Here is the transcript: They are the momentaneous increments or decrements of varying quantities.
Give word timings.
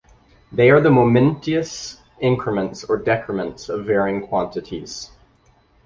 They 0.51 0.71
are 0.71 0.81
the 0.81 0.89
momentaneous 0.89 1.99
increments 2.19 2.83
or 2.83 2.99
decrements 2.99 3.69
of 3.69 3.85
varying 3.85 4.25
quantities. 4.25 5.11